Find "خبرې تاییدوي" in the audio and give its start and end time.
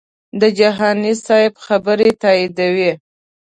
1.65-2.91